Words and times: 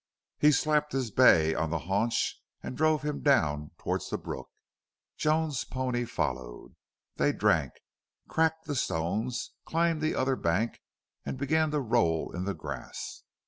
He 0.39 0.51
slapped 0.51 0.93
his 0.93 1.11
bay 1.11 1.53
on 1.53 1.69
the 1.69 1.77
haunch 1.85 2.41
and 2.63 2.75
drove 2.75 3.03
him 3.03 3.21
down 3.21 3.69
toward 3.77 4.01
the 4.09 4.17
brook. 4.17 4.49
Joan's 5.15 5.63
pony 5.63 6.05
followed. 6.05 6.73
They 7.17 7.31
drank, 7.33 7.73
cracked 8.27 8.65
the 8.65 8.73
stones, 8.75 9.51
climbed 9.63 10.01
the 10.01 10.15
other 10.15 10.35
bank, 10.35 10.81
and 11.23 11.37
began 11.37 11.69
to 11.69 11.79
roll 11.81 12.31
in 12.35 12.45
the 12.45 12.55
grass. 12.55 13.21